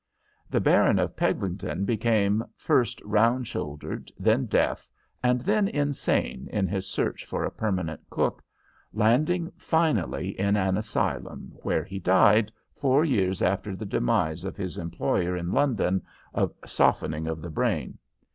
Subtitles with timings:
[0.49, 4.89] The Baron of Peddlington became, first round shouldered, then deaf,
[5.21, 8.43] and then insane in his search for a permanent cook,
[8.93, 14.79] landing finally in an asylum, where he died, four years after the demise of his
[14.79, 16.01] employer in London,
[16.33, 17.99] of softening of the brain.